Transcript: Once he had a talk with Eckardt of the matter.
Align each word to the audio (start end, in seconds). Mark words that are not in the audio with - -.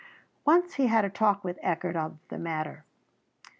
Once 0.45 0.73
he 0.73 0.87
had 0.87 1.05
a 1.05 1.11
talk 1.11 1.43
with 1.43 1.59
Eckardt 1.61 1.95
of 1.95 2.17
the 2.29 2.39
matter. 2.39 2.85